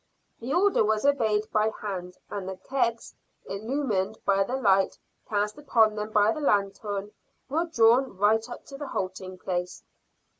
The 0.39 0.51
order 0.51 0.83
was 0.83 1.05
obeyed 1.05 1.45
by 1.51 1.69
hand, 1.79 2.17
and 2.31 2.49
the 2.49 2.57
kegs, 2.57 3.13
illumined 3.45 4.17
by 4.25 4.43
the 4.43 4.55
light 4.55 4.97
cast 5.29 5.59
upon 5.59 5.93
them 5.93 6.09
by 6.09 6.31
the 6.31 6.39
lanthorn, 6.41 7.11
were 7.49 7.65
drawn 7.71 8.17
right 8.17 8.49
up 8.49 8.65
to 8.65 8.77
the 8.79 8.87
halting 8.87 9.37
place. 9.37 9.83